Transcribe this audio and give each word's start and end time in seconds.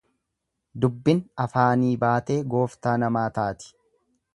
Dubbin 0.85 1.21
afaanii 1.47 1.93
baatee 2.07 2.41
gooftaa 2.57 2.99
namaa 3.05 3.29
taati. 3.41 3.75